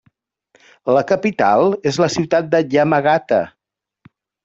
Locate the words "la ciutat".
2.07-2.51